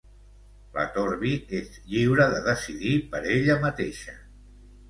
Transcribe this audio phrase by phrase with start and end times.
[0.77, 4.19] La Torvi és lliure de decidir per ella mateixa.